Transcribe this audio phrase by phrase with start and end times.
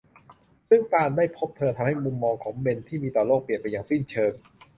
[0.69, 4.31] ซึ่งการได้พบเธอทำให้มุมมองของเบนที่มีต่อโลกเปลี่ยนไปอย่างสิ้นเชิง